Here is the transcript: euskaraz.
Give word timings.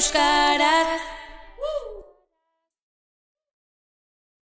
euskaraz. 0.00 1.19